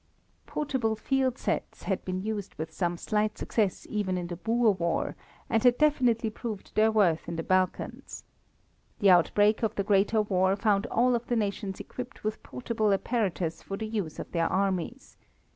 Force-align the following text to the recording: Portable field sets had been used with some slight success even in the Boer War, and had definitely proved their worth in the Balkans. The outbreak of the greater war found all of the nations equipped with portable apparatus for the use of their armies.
Portable 0.47 0.95
field 0.95 1.37
sets 1.37 1.83
had 1.83 2.03
been 2.03 2.23
used 2.23 2.55
with 2.55 2.73
some 2.73 2.97
slight 2.97 3.37
success 3.37 3.85
even 3.87 4.17
in 4.17 4.25
the 4.25 4.35
Boer 4.35 4.71
War, 4.73 5.15
and 5.47 5.61
had 5.63 5.77
definitely 5.77 6.31
proved 6.31 6.73
their 6.73 6.91
worth 6.91 7.27
in 7.29 7.35
the 7.35 7.43
Balkans. 7.43 8.23
The 8.97 9.11
outbreak 9.11 9.61
of 9.61 9.75
the 9.75 9.83
greater 9.83 10.23
war 10.23 10.55
found 10.55 10.87
all 10.87 11.13
of 11.13 11.27
the 11.27 11.35
nations 11.35 11.79
equipped 11.79 12.23
with 12.23 12.41
portable 12.41 12.91
apparatus 12.91 13.61
for 13.61 13.77
the 13.77 13.85
use 13.85 14.17
of 14.17 14.31
their 14.31 14.47
armies. 14.47 15.17